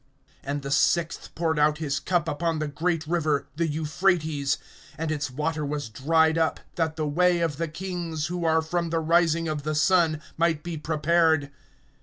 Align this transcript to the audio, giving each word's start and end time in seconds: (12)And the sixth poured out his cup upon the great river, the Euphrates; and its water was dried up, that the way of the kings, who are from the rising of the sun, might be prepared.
(12)And 0.47 0.63
the 0.63 0.71
sixth 0.71 1.29
poured 1.35 1.59
out 1.59 1.77
his 1.77 1.99
cup 1.99 2.27
upon 2.27 2.57
the 2.57 2.67
great 2.67 3.05
river, 3.05 3.45
the 3.55 3.67
Euphrates; 3.67 4.57
and 4.97 5.11
its 5.11 5.29
water 5.29 5.63
was 5.63 5.89
dried 5.89 6.39
up, 6.39 6.59
that 6.73 6.95
the 6.95 7.05
way 7.07 7.39
of 7.39 7.57
the 7.57 7.67
kings, 7.67 8.25
who 8.25 8.43
are 8.43 8.63
from 8.63 8.89
the 8.89 8.99
rising 8.99 9.47
of 9.47 9.61
the 9.61 9.75
sun, 9.75 10.19
might 10.37 10.63
be 10.63 10.75
prepared. 10.75 11.51